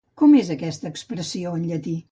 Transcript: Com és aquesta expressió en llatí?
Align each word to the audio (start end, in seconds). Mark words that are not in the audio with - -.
Com 0.21 0.31
és 0.39 0.49
aquesta 0.55 0.91
expressió 0.93 1.57
en 1.61 1.73
llatí? 1.73 1.99